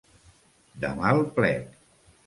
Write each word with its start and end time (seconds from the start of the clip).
De 0.85 0.91
mal 1.03 1.23
plec. 1.39 1.81